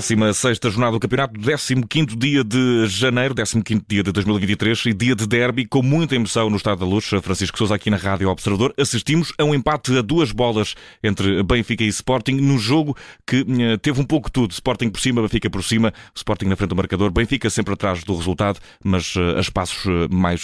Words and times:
16 0.00 0.58
jornada 0.64 0.92
do 0.92 1.00
campeonato, 1.00 1.34
15 1.38 2.16
dia 2.16 2.42
de 2.42 2.86
janeiro, 2.86 3.34
15 3.34 3.62
dia 3.88 4.02
de 4.02 4.10
2023 4.10 4.86
e 4.86 4.92
dia 4.92 5.14
de 5.14 5.26
derby 5.26 5.66
com 5.66 5.82
muita 5.82 6.16
emoção 6.16 6.50
no 6.50 6.56
Estado 6.56 6.80
da 6.80 6.86
Luz. 6.86 7.06
Francisco 7.22 7.56
Sousa 7.56 7.74
aqui 7.74 7.90
na 7.90 7.96
Rádio 7.96 8.28
Observador. 8.28 8.74
Assistimos 8.78 9.32
a 9.38 9.44
um 9.44 9.54
empate 9.54 9.96
a 9.96 10.02
duas 10.02 10.32
bolas 10.32 10.74
entre 11.02 11.42
Benfica 11.42 11.84
e 11.84 11.88
Sporting 11.88 12.34
no 12.34 12.58
jogo 12.58 12.96
que 13.26 13.46
eh, 13.48 13.76
teve 13.76 14.00
um 14.00 14.04
pouco 14.04 14.30
tudo. 14.30 14.50
Sporting 14.52 14.90
por 14.90 15.00
cima, 15.00 15.22
Benfica 15.22 15.48
por 15.48 15.62
cima, 15.62 15.92
Sporting 16.14 16.46
na 16.46 16.56
frente 16.56 16.70
do 16.70 16.76
marcador, 16.76 17.10
Benfica 17.10 17.48
sempre 17.48 17.74
atrás 17.74 18.02
do 18.04 18.16
resultado, 18.16 18.58
mas 18.82 19.14
eh, 19.16 19.38
a 19.38 19.40
espaços 19.40 19.86
eh, 19.86 20.08
mais 20.10 20.40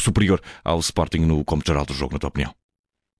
superior 0.00 0.40
ao 0.64 0.78
Sporting 0.80 1.20
no 1.20 1.44
cômodo 1.44 1.66
geral 1.66 1.86
do 1.86 1.94
jogo, 1.94 2.14
na 2.14 2.18
tua 2.18 2.28
opinião. 2.28 2.67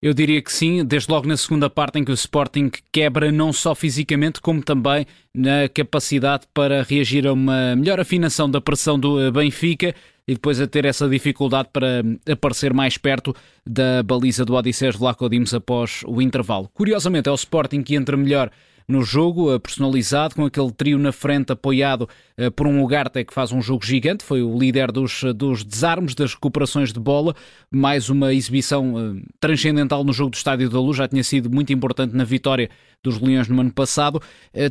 Eu 0.00 0.14
diria 0.14 0.40
que 0.40 0.52
sim, 0.52 0.84
desde 0.84 1.10
logo 1.10 1.26
na 1.26 1.36
segunda 1.36 1.68
parte 1.68 1.98
em 1.98 2.04
que 2.04 2.12
o 2.12 2.14
Sporting 2.14 2.70
quebra 2.92 3.32
não 3.32 3.52
só 3.52 3.74
fisicamente, 3.74 4.40
como 4.40 4.62
também 4.62 5.04
na 5.34 5.68
capacidade 5.68 6.46
para 6.54 6.84
reagir 6.84 7.26
a 7.26 7.32
uma 7.32 7.74
melhor 7.74 7.98
afinação 7.98 8.48
da 8.48 8.60
pressão 8.60 8.96
do 8.96 9.20
eh, 9.20 9.28
Benfica 9.32 9.92
e 10.26 10.34
depois 10.34 10.60
a 10.60 10.68
ter 10.68 10.84
essa 10.84 11.08
dificuldade 11.08 11.70
para 11.72 12.04
aparecer 12.30 12.72
mais 12.72 12.96
perto 12.96 13.34
da 13.66 14.00
baliza 14.04 14.44
do 14.44 14.54
Odisseus 14.54 14.94
Vlaco 14.94 15.28
Dimos 15.28 15.52
após 15.52 16.02
o 16.06 16.22
intervalo. 16.22 16.70
Curiosamente, 16.72 17.28
é 17.28 17.32
o 17.32 17.34
Sporting 17.34 17.82
que 17.82 17.96
entra 17.96 18.16
melhor 18.16 18.52
no 18.88 19.02
jogo, 19.02 19.54
eh, 19.54 19.58
personalizado, 19.58 20.34
com 20.34 20.46
aquele 20.46 20.72
trio 20.72 20.98
na 20.98 21.12
frente 21.12 21.52
apoiado 21.52 22.08
eh, 22.38 22.48
por 22.48 22.66
um 22.66 22.82
Ugarte 22.82 23.22
que 23.22 23.34
faz 23.34 23.52
um 23.52 23.60
jogo 23.60 23.84
gigante, 23.84 24.24
foi 24.24 24.42
o 24.42 24.58
líder 24.58 24.90
dos, 24.90 25.22
dos 25.36 25.62
desarmes, 25.62 26.14
das 26.14 26.32
recuperações 26.32 26.90
de 26.90 26.98
bola, 26.98 27.36
mais 27.70 28.08
uma 28.08 28.32
exibição 28.32 28.94
eh, 28.98 29.22
transcendental 29.38 30.02
no 30.02 30.12
jogo 30.12 30.30
do 30.30 30.36
Estádio 30.36 30.70
da 30.70 30.80
Luz, 30.80 30.96
já 30.96 31.06
tinha 31.06 31.22
sido 31.22 31.50
muito 31.50 31.70
importante 31.70 32.16
na 32.16 32.24
vitória 32.24 32.70
dos 33.04 33.20
Leões 33.20 33.46
no 33.46 33.60
ano 33.60 33.72
passado. 33.72 34.20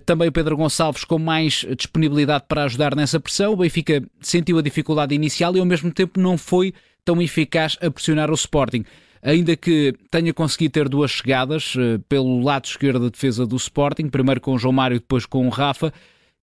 Também 0.05 0.27
o 0.27 0.31
Pedro 0.33 0.57
Gonçalves 0.57 1.05
com 1.05 1.17
mais 1.17 1.65
disponibilidade 1.77 2.43
para 2.45 2.65
ajudar 2.65 2.93
nessa 2.93 3.21
pressão. 3.21 3.53
O 3.53 3.57
Benfica 3.57 4.03
sentiu 4.19 4.57
a 4.57 4.61
dificuldade 4.61 5.15
inicial 5.15 5.55
e 5.55 5.59
ao 5.59 5.65
mesmo 5.65 5.93
tempo 5.93 6.19
não 6.19 6.37
foi 6.37 6.73
tão 7.05 7.21
eficaz 7.21 7.77
a 7.81 7.89
pressionar 7.89 8.29
o 8.29 8.33
Sporting 8.33 8.83
ainda 9.21 9.55
que 9.55 9.93
tenha 10.09 10.33
conseguido 10.33 10.73
ter 10.73 10.89
duas 10.89 11.11
chegadas 11.11 11.75
uh, 11.75 11.99
pelo 12.07 12.41
lado 12.41 12.65
esquerdo 12.65 13.03
da 13.03 13.09
defesa 13.09 13.45
do 13.45 13.55
Sporting, 13.55 14.09
primeiro 14.09 14.41
com 14.41 14.53
o 14.53 14.57
João 14.57 14.73
Mário, 14.73 14.99
depois 14.99 15.25
com 15.25 15.47
o 15.47 15.49
Rafa. 15.49 15.93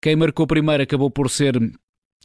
Quem 0.01 0.15
marcou 0.15 0.45
primeiro 0.45 0.83
acabou 0.83 1.09
por 1.09 1.29
ser 1.29 1.59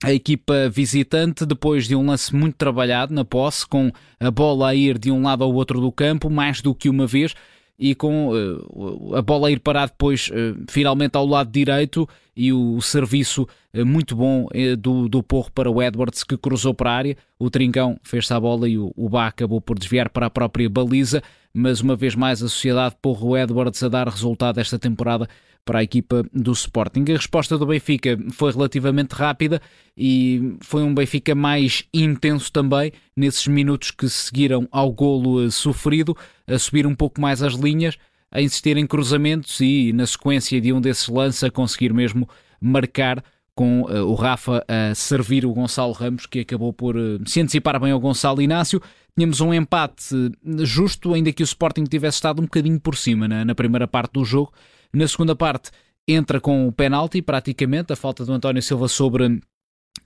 a 0.03 0.12
equipa 0.12 0.69
visitante, 0.69 1.45
depois 1.45 1.87
de 1.87 1.95
um 1.95 2.06
lance 2.06 2.34
muito 2.34 2.56
trabalhado 2.56 3.15
na 3.15 3.25
posse, 3.25 3.67
com 3.67 3.91
a 4.19 4.31
bola 4.31 4.71
a 4.71 4.75
ir 4.75 4.98
de 4.98 5.11
um 5.11 5.23
lado 5.23 5.45
ao 5.45 5.53
outro 5.53 5.81
do 5.81 5.93
campo, 5.93 6.31
mais 6.31 6.62
do 6.62 6.75
que 6.75 6.89
uma 6.89 7.06
vez, 7.06 7.34
e 7.81 7.95
com 7.95 8.28
uh, 8.28 9.17
a 9.17 9.23
bola 9.23 9.48
a 9.48 9.50
ir 9.50 9.59
parar 9.59 9.86
depois 9.86 10.28
uh, 10.28 10.62
finalmente 10.69 11.17
ao 11.17 11.27
lado 11.27 11.50
direito 11.50 12.06
e 12.37 12.53
o, 12.53 12.77
o 12.77 12.83
serviço 12.83 13.48
uh, 13.75 13.87
muito 13.87 14.14
bom 14.14 14.47
do, 14.78 15.09
do 15.09 15.22
Porro 15.22 15.50
para 15.50 15.70
o 15.70 15.83
Edwards 15.83 16.22
que 16.22 16.37
cruzou 16.37 16.75
para 16.75 16.91
a 16.91 16.95
área. 16.95 17.17
O 17.39 17.48
Trincão 17.48 17.98
fez-se 18.03 18.34
a 18.34 18.39
bola 18.39 18.69
e 18.69 18.77
o, 18.77 18.92
o 18.95 19.09
Bá 19.09 19.28
acabou 19.28 19.62
por 19.62 19.78
desviar 19.78 20.11
para 20.11 20.27
a 20.27 20.31
própria 20.31 20.69
baliza, 20.69 21.22
mas 21.55 21.81
uma 21.81 21.97
vez 21.97 22.14
mais 22.14 22.42
a 22.42 22.48
sociedade 22.48 22.97
Porro 23.00 23.34
Edwards 23.34 23.83
a 23.83 23.89
dar 23.89 24.06
resultado 24.09 24.59
esta 24.59 24.78
temporada 24.78 25.27
para 25.71 25.79
a 25.79 25.83
equipa 25.85 26.25
do 26.33 26.51
Sporting. 26.51 27.05
A 27.11 27.13
resposta 27.13 27.57
do 27.57 27.65
Benfica 27.65 28.19
foi 28.33 28.51
relativamente 28.51 29.13
rápida 29.13 29.63
e 29.97 30.57
foi 30.61 30.83
um 30.83 30.93
Benfica 30.93 31.33
mais 31.33 31.85
intenso 31.95 32.51
também 32.51 32.91
nesses 33.17 33.47
minutos 33.47 33.93
que 33.93 34.09
seguiram 34.09 34.67
ao 34.73 34.91
golo 34.91 35.47
eh, 35.47 35.49
sofrido, 35.49 36.17
a 36.45 36.59
subir 36.59 36.89
um 36.89 36.95
pouco 36.97 37.21
mais 37.21 37.41
as 37.41 37.55
linhas, 37.55 37.97
a 38.33 38.43
insistir 38.43 38.77
em 38.78 38.84
cruzamentos 38.84 39.61
e 39.61 39.93
na 39.93 40.05
sequência 40.09 40.61
de 40.61 40.72
um 40.72 40.81
desses 40.81 41.06
lances 41.06 41.44
a 41.44 41.50
conseguir 41.53 41.94
mesmo 41.94 42.28
marcar 42.61 43.23
com 43.55 43.83
uh, 43.83 44.05
o 44.06 44.15
Rafa 44.15 44.65
a 44.67 44.93
servir 44.97 45.47
o 45.47 45.53
Gonçalo 45.53 45.93
Ramos, 45.93 46.27
que 46.27 46.41
acabou 46.41 46.73
por 46.73 46.97
uh, 46.97 47.21
se 47.27 47.43
antecipar 47.43 47.78
bem 47.78 47.93
ao 47.93 48.00
Gonçalo 48.00 48.43
Inácio. 48.43 48.83
Tínhamos 49.17 49.41
um 49.41 49.55
empate 49.55 50.33
justo, 50.65 51.15
ainda 51.15 51.33
que 51.33 51.44
o 51.44 51.44
Sporting 51.44 51.84
tivesse 51.84 52.17
estado 52.17 52.41
um 52.41 52.47
bocadinho 52.47 52.81
por 52.81 52.97
cima 52.97 53.28
na, 53.28 53.44
na 53.44 53.55
primeira 53.55 53.87
parte 53.87 54.15
do 54.15 54.25
jogo, 54.25 54.53
na 54.93 55.06
segunda 55.06 55.37
parte, 55.37 55.71
entra 56.06 56.41
com 56.41 56.67
o 56.67 56.73
penalti, 56.73 57.23
praticamente, 57.23 57.93
a 57.93 57.97
falta 57.97 58.25
do 58.25 58.33
António 58.33 58.62
Silva 58.62 58.89
sobre 58.89 59.41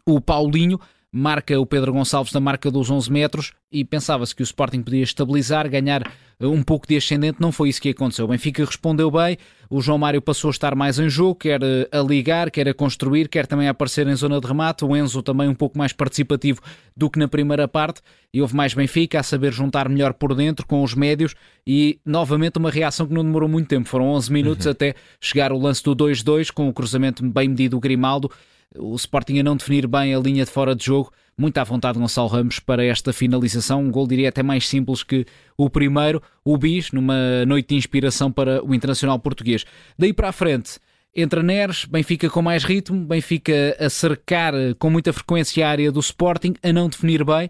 o 0.06 0.20
Paulinho, 0.20 0.78
marca 1.16 1.60
o 1.60 1.64
Pedro 1.64 1.92
Gonçalves 1.92 2.32
na 2.32 2.40
marca 2.40 2.68
dos 2.72 2.90
11 2.90 3.12
metros 3.12 3.52
e 3.70 3.84
pensava-se 3.84 4.34
que 4.34 4.42
o 4.42 4.44
Sporting 4.44 4.82
podia 4.82 5.04
estabilizar, 5.04 5.70
ganhar 5.70 6.02
um 6.40 6.60
pouco 6.60 6.88
de 6.88 6.96
ascendente, 6.96 7.40
não 7.40 7.52
foi 7.52 7.68
isso 7.68 7.80
que 7.80 7.90
aconteceu. 7.90 8.24
O 8.24 8.28
Benfica 8.28 8.64
respondeu 8.64 9.08
bem, 9.12 9.38
o 9.70 9.80
João 9.80 9.96
Mário 9.96 10.20
passou 10.20 10.48
a 10.48 10.50
estar 10.50 10.74
mais 10.74 10.98
em 10.98 11.08
jogo, 11.08 11.36
quer 11.36 11.62
eh, 11.62 11.88
a 11.92 12.00
ligar, 12.00 12.50
quer 12.50 12.68
a 12.68 12.74
construir, 12.74 13.28
quer 13.28 13.46
também 13.46 13.68
a 13.68 13.70
aparecer 13.70 14.08
em 14.08 14.14
zona 14.16 14.40
de 14.40 14.46
remate, 14.48 14.84
o 14.84 14.96
Enzo 14.96 15.22
também 15.22 15.48
um 15.48 15.54
pouco 15.54 15.78
mais 15.78 15.92
participativo 15.92 16.60
do 16.96 17.08
que 17.08 17.18
na 17.18 17.28
primeira 17.28 17.68
parte, 17.68 18.00
e 18.32 18.42
houve 18.42 18.56
mais 18.56 18.74
Benfica 18.74 19.20
a 19.20 19.22
saber 19.22 19.52
juntar 19.52 19.88
melhor 19.88 20.14
por 20.14 20.34
dentro 20.34 20.66
com 20.66 20.82
os 20.82 20.94
médios. 20.94 21.36
E 21.64 22.00
novamente 22.04 22.58
uma 22.58 22.70
reação 22.70 23.06
que 23.06 23.14
não 23.14 23.22
demorou 23.22 23.48
muito 23.48 23.68
tempo, 23.68 23.88
foram 23.88 24.08
11 24.08 24.32
minutos 24.32 24.66
uhum. 24.66 24.72
até 24.72 24.96
chegar 25.20 25.52
o 25.52 25.58
lance 25.58 25.82
do 25.84 25.94
2-2 25.94 26.50
com 26.50 26.68
o 26.68 26.72
cruzamento 26.72 27.24
bem 27.24 27.48
medido 27.48 27.76
do 27.76 27.80
Grimaldo, 27.80 28.30
o 28.78 28.94
Sporting 28.96 29.38
a 29.38 29.42
não 29.42 29.56
definir 29.56 29.86
bem 29.86 30.14
a 30.14 30.18
linha 30.18 30.44
de 30.44 30.50
fora 30.50 30.74
de 30.74 30.84
jogo, 30.84 31.12
muito 31.36 31.58
à 31.58 31.64
vontade 31.64 31.98
Gonçalo 31.98 32.28
Ramos 32.28 32.58
para 32.58 32.84
esta 32.84 33.12
finalização, 33.12 33.82
um 33.82 33.90
gol 33.90 34.06
diria 34.06 34.28
até 34.28 34.42
mais 34.42 34.68
simples 34.68 35.02
que 35.02 35.26
o 35.56 35.68
primeiro, 35.68 36.22
o 36.44 36.56
bis, 36.56 36.92
numa 36.92 37.44
noite 37.46 37.70
de 37.70 37.74
inspiração 37.76 38.30
para 38.30 38.64
o 38.64 38.74
Internacional 38.74 39.18
Português. 39.18 39.64
Daí 39.98 40.12
para 40.12 40.28
a 40.28 40.32
frente, 40.32 40.78
entra 41.14 41.42
Neres, 41.42 41.84
Benfica 41.84 42.30
com 42.30 42.42
mais 42.42 42.64
ritmo, 42.64 43.04
Benfica 43.04 43.76
a 43.78 43.90
cercar 43.90 44.54
com 44.78 44.90
muita 44.90 45.12
frequência 45.12 45.66
a 45.66 45.70
área 45.70 45.90
do 45.90 46.00
Sporting, 46.00 46.54
a 46.62 46.72
não 46.72 46.88
definir 46.88 47.24
bem, 47.24 47.48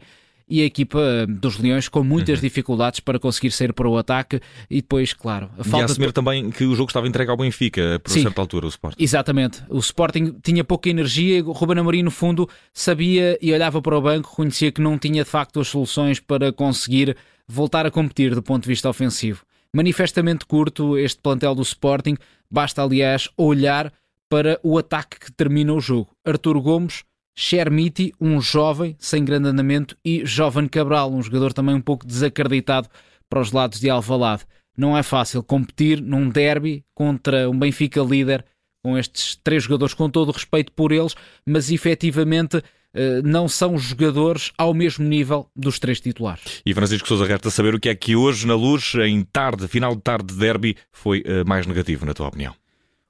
e 0.54 0.62
a 0.62 0.65
equipa 0.65 1.26
dos 1.28 1.59
Leões 1.59 1.88
com 1.88 2.04
muitas 2.04 2.38
uhum. 2.38 2.42
dificuldades 2.42 3.00
para 3.00 3.19
conseguir 3.19 3.50
sair 3.50 3.72
para 3.72 3.88
o 3.88 3.98
ataque 3.98 4.41
e 4.70 4.76
depois, 4.76 5.12
claro, 5.12 5.50
a 5.59 5.65
falta 5.65 5.78
e 5.78 5.91
assumir 5.91 6.06
de... 6.06 6.12
também 6.12 6.48
que 6.48 6.65
o 6.65 6.76
jogo 6.76 6.91
estava 6.91 7.09
entregue 7.09 7.28
ao 7.28 7.37
Benfica 7.37 8.00
por 8.00 8.12
Sim, 8.12 8.22
certa 8.22 8.41
altura, 8.41 8.66
o 8.66 8.69
Sporting. 8.69 9.03
Exatamente. 9.03 9.64
O 9.69 9.78
Sporting 9.81 10.37
tinha 10.44 10.62
pouca 10.62 10.88
energia, 10.88 11.44
o 11.44 11.50
Ruben 11.50 11.81
Amorim 11.81 12.04
no 12.04 12.10
fundo 12.12 12.48
sabia 12.72 13.37
e 13.43 13.53
olhava 13.53 13.82
para 13.82 13.98
o 13.98 14.00
banco, 14.00 14.31
conhecia 14.31 14.70
que 14.70 14.81
não 14.81 14.97
tinha 14.97 15.25
de 15.25 15.31
facto 15.31 15.59
as 15.59 15.66
soluções 15.66 16.20
para 16.20 16.53
conseguir 16.53 17.16
voltar 17.48 17.84
a 17.84 17.91
competir 17.91 18.32
do 18.32 18.43
ponto 18.43 18.62
de 18.62 18.69
vista 18.69 18.88
ofensivo. 18.88 19.44
Manifestamente 19.72 20.47
curto 20.47 20.97
este 20.97 21.20
plantel 21.20 21.56
do 21.56 21.62
Sporting, 21.62 22.16
basta 22.48 22.81
aliás 22.81 23.28
olhar 23.37 23.93
para 24.28 24.60
o 24.62 24.78
ataque 24.78 25.19
que 25.19 25.32
termina 25.32 25.75
o 25.75 25.81
jogo. 25.81 26.10
Artur 26.25 26.60
Gomes 26.60 27.03
Chermiti, 27.37 28.12
um 28.21 28.41
jovem 28.41 28.97
sem 28.99 29.25
grande 29.25 29.49
andamento, 29.49 29.97
e 30.05 30.25
Jovem 30.25 30.69
Cabral, 30.69 31.12
um 31.12 31.22
jogador 31.22 31.53
também 31.53 31.75
um 31.75 31.81
pouco 31.81 32.06
desacreditado 32.06 32.89
para 33.28 33.41
os 33.41 33.53
lados 33.53 33.81
de 33.81 33.91
Alvalade. 33.91 34.45
Não 34.77 34.97
é 34.97 35.03
fácil 35.03 35.43
competir 35.43 36.00
num 36.00 36.28
derby 36.28 36.84
contra 36.94 37.49
um 37.49 37.59
Benfica 37.59 38.00
líder 38.00 38.44
com 38.83 38.99
estes 38.99 39.37
três 39.43 39.62
jogadores, 39.62 39.94
com 39.94 40.11
todo 40.11 40.28
o 40.28 40.33
respeito 40.33 40.71
por 40.73 40.93
eles, 40.93 41.15
mas 41.47 41.71
efetivamente 41.71 42.62
eh, 42.94 43.23
não 43.23 43.49
são 43.49 43.77
jogadores 43.77 44.53
ao 44.56 44.73
mesmo 44.73 45.05
nível 45.05 45.49
dos 45.56 45.78
três 45.78 46.00
titulares. 46.00 46.62
E 46.65 46.73
Francisco 46.73 47.09
Sousa 47.09 47.27
resta 47.27 47.50
saber 47.50 47.75
o 47.75 47.81
que 47.81 47.89
é 47.89 47.94
que 47.94 48.15
hoje 48.15 48.47
na 48.47 48.55
luz, 48.55 48.94
em 48.94 49.23
tarde, 49.25 49.67
final 49.67 49.97
de 49.97 50.03
tarde 50.03 50.33
de 50.33 50.39
derby, 50.39 50.77
foi 50.93 51.23
eh, 51.27 51.43
mais 51.44 51.67
negativo, 51.67 52.06
na 52.06 52.15
tua 52.15 52.28
opinião? 52.28 52.55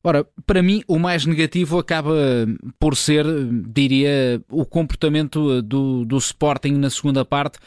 Ora, 0.06 0.26
para 0.46 0.62
mim, 0.62 0.82
o 0.86 0.98
mais 0.98 1.24
negativo 1.24 1.78
acaba 1.78 2.12
por 2.78 2.94
ser, 2.94 3.24
diria, 3.66 4.38
o 4.50 4.66
comportamento 4.66 5.62
do, 5.62 6.04
do 6.04 6.18
Sporting 6.18 6.72
na 6.72 6.90
segunda 6.90 7.24
parte. 7.24 7.58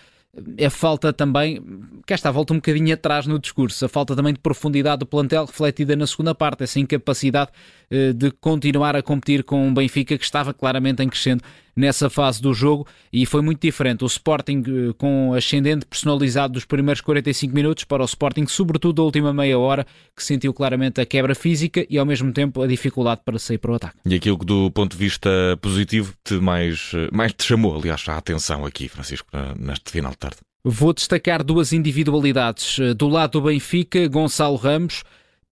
A 0.64 0.70
falta 0.70 1.12
também, 1.12 1.60
cá 2.06 2.14
está, 2.14 2.30
volta 2.30 2.54
um 2.54 2.58
bocadinho 2.58 2.94
atrás 2.94 3.26
no 3.26 3.40
discurso, 3.40 3.84
a 3.84 3.90
falta 3.90 4.16
também 4.16 4.34
de 4.34 4.40
profundidade 4.40 5.00
do 5.00 5.06
plantel 5.08 5.46
refletida 5.46 5.96
na 5.96 6.06
segunda 6.06 6.36
parte, 6.36 6.64
essa 6.64 6.80
incapacidade 6.80 7.50
eh, 7.90 8.14
de 8.14 8.30
continuar 8.30 8.96
a 8.96 9.02
competir 9.02 9.44
com 9.44 9.66
um 9.68 9.74
Benfica 9.74 10.16
que 10.16 10.24
estava 10.24 10.54
claramente 10.54 11.02
em 11.02 11.10
crescendo 11.10 11.42
nessa 11.78 12.10
fase 12.10 12.42
do 12.42 12.54
jogo 12.54 12.88
e 13.14 13.26
foi 13.26 13.42
muito 13.42 13.62
diferente. 13.62 14.04
O 14.04 14.08
Sporting 14.08 14.64
eh, 14.68 14.94
com 14.98 15.34
ascendente 15.34 15.86
personalizado 15.86 16.54
dos 16.54 16.66
primeiros 16.66 17.00
45 17.02 17.54
minutos 17.54 17.84
para 17.84 18.02
o 18.02 18.06
Sporting, 18.06 18.48
sobretudo 18.48 18.96
da 18.96 19.04
última 19.04 19.32
meia 19.32 19.60
hora, 19.60 19.86
que 20.16 20.24
sentiu 20.24 20.54
claramente 20.54 21.00
a 21.00 21.06
quebra 21.06 21.36
física 21.36 21.86
e 21.88 21.98
ao 21.98 22.06
mesmo 22.06 22.34
tempo 22.34 22.62
a 22.62 22.68
dificuldade 22.68 23.22
para 23.24 23.38
sair 23.38 23.60
para 23.60 23.72
o 23.72 23.76
ataque. 23.76 23.96
E 24.06 24.16
aquilo 24.16 24.40
que 24.40 24.46
do 24.46 24.72
ponto 24.72 24.94
de 24.94 24.98
vista 24.98 25.30
positivo 25.62 26.14
te 26.24 26.34
mais, 26.36 26.92
eh, 26.96 27.10
mais 27.14 27.32
te 27.32 27.44
chamou, 27.44 27.78
aliás, 27.78 28.04
a 28.08 28.18
atenção 28.18 28.66
aqui, 28.66 28.90
Francisco, 28.90 29.28
neste 29.60 29.92
final 29.92 30.12
de 30.12 30.18
tarde? 30.18 30.38
Vou 30.64 30.92
destacar 30.92 31.44
duas 31.44 31.72
individualidades. 31.72 32.78
Do 32.98 33.08
lado 33.08 33.40
do 33.40 33.42
Benfica, 33.42 34.08
Gonçalo 34.08 34.56
Ramos, 34.56 35.04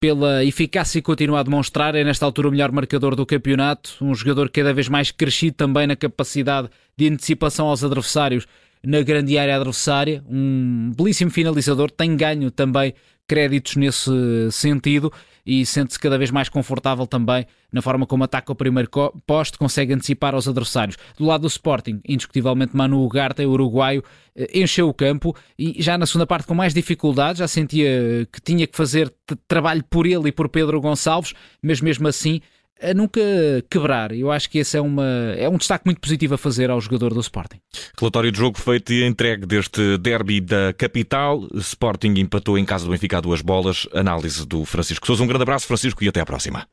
pela 0.05 0.45
eficácia 0.45 1.01
que 1.01 1.05
continua 1.05 1.39
a 1.39 1.43
demonstrar, 1.43 1.95
é 1.95 2.03
nesta 2.03 2.27
altura 2.27 2.47
o 2.47 2.51
melhor 2.51 2.71
marcador 2.71 3.15
do 3.15 3.25
campeonato, 3.25 3.97
um 3.99 4.13
jogador 4.13 4.51
cada 4.51 4.71
vez 4.71 4.87
mais 4.87 5.09
crescido 5.09 5.55
também 5.55 5.87
na 5.87 5.95
capacidade 5.95 6.69
de 6.95 7.09
antecipação 7.09 7.65
aos 7.65 7.83
adversários 7.83 8.45
na 8.83 9.01
grande 9.01 9.35
área 9.35 9.55
adversária, 9.55 10.23
um 10.29 10.91
belíssimo 10.95 11.31
finalizador, 11.31 11.89
tem 11.89 12.15
ganho 12.15 12.51
também 12.51 12.93
créditos 13.27 13.75
nesse 13.75 14.12
sentido 14.51 15.12
e 15.45 15.66
sente-se 15.66 16.00
cada 16.00 16.18
vez 16.18 16.31
mais 16.31 16.50
confortável 16.50 17.06
também 17.06 17.45
na 17.72 17.81
forma 17.81 18.06
como 18.06 18.24
ataca 18.24 18.51
o 18.51 18.56
primeiro 18.56 18.89
poste, 19.27 19.57
consegue 19.57 19.94
antecipar 19.94 20.33
aos 20.33 20.48
adversários. 20.48 20.98
Do 21.18 21.25
lado 21.25 21.42
do 21.42 21.48
Sporting, 21.48 22.00
indiscutivelmente 22.07 22.75
Manu 22.75 23.04
Ugarte, 23.04 23.45
o 23.45 23.51
uruguaio, 23.51 24.04
eh, 24.36 24.50
encheu 24.60 24.88
o 24.88 24.94
campo 24.94 25.36
e 25.60 25.81
já 25.81 25.98
na 25.98 26.06
segunda 26.06 26.25
parte 26.25 26.48
com 26.48 26.56
mais 26.56 26.74
dificuldade, 26.74 27.39
já 27.39 27.48
sentia 27.48 28.27
que 28.31 28.42
tinha 28.42 28.66
que 28.66 28.77
fazer 28.77 29.13
trabalho 29.48 29.83
por 29.89 30.06
ele 30.06 30.30
e 30.30 30.31
por 30.31 30.48
Pedro 30.48 30.80
Gonçalves, 30.80 31.33
mas 31.62 31.81
mesmo 31.81 32.07
assim 32.07 32.39
a 32.81 32.94
nunca 32.94 33.22
quebrar. 33.69 34.12
Eu 34.12 34.31
acho 34.31 34.50
que 34.50 34.60
esse 34.60 34.77
é, 34.77 34.81
uma, 34.81 35.33
é 35.38 35.48
um 35.48 35.57
destaque 35.57 35.86
muito 35.86 36.00
positivo 36.01 36.36
a 36.36 36.38
fazer 36.38 36.69
ao 36.69 36.80
jogador 36.80 37.13
do 37.13 37.19
Sporting. 37.19 37.60
Relatório 37.98 38.31
de 38.31 38.38
jogo 38.38 38.60
feito 38.60 38.94
e 38.94 39.06
entregue 39.06 39.45
deste 39.45 39.98
derby 39.98 40.42
da 40.42 40.74
capital. 40.74 41.48
Sporting 41.56 42.13
empatou 42.18 42.57
em 42.57 42.66
casa 42.66 42.86
do 42.86 42.92
Benfica 42.92 43.18
a 43.18 43.22
duas 43.22 43.42
bolas. 43.42 43.88
Análise 43.94 44.45
do 44.45 44.66
Francisco 44.66 45.06
Souza. 45.07 45.24
Um 45.24 45.27
grande 45.27 45.44
abraço, 45.44 45.68
Francisco, 45.68 46.04
e 46.04 46.07
até 46.07 46.19
à 46.19 46.25
próxima. 46.25 46.68